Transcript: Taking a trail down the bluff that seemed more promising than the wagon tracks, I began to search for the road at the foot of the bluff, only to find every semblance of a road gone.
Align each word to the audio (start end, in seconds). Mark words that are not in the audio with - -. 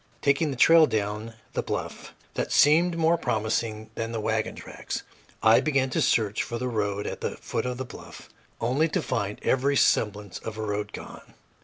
Taking 0.23 0.51
a 0.51 0.55
trail 0.55 0.87
down 0.87 1.35
the 1.53 1.61
bluff 1.61 2.15
that 2.33 2.51
seemed 2.51 2.97
more 2.97 3.19
promising 3.19 3.91
than 3.93 4.11
the 4.11 4.19
wagon 4.19 4.55
tracks, 4.55 5.03
I 5.43 5.59
began 5.61 5.91
to 5.91 6.01
search 6.01 6.41
for 6.41 6.57
the 6.57 6.67
road 6.69 7.05
at 7.05 7.21
the 7.21 7.37
foot 7.37 7.67
of 7.67 7.77
the 7.77 7.85
bluff, 7.85 8.27
only 8.59 8.87
to 8.87 9.01
find 9.03 9.39
every 9.43 9.75
semblance 9.75 10.39
of 10.39 10.57
a 10.57 10.63
road 10.63 10.91
gone. 10.91 11.35